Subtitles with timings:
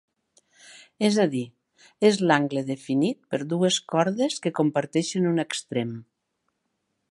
[1.09, 1.41] És a dir,
[2.09, 5.93] és l'angle definit per dues cordes que comparteixen un extrem.